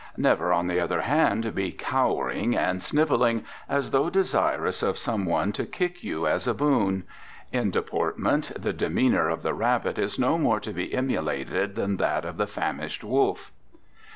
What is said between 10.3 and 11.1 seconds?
more to be